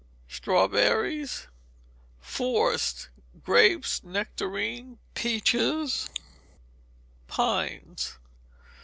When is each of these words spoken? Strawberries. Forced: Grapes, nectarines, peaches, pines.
Strawberries. 0.27 1.45
Forced: 2.21 3.09
Grapes, 3.43 4.03
nectarines, 4.03 4.97
peaches, 5.13 6.09
pines. 7.27 8.17